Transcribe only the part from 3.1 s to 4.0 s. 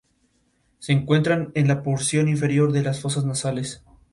pediceladas.